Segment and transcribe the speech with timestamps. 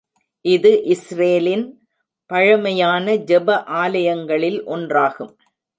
[0.45, 1.65] இது இஸ்ரேலின்
[2.31, 5.33] பழமையான ஜெப ஆலயங்களில் ஒன்றாகும்.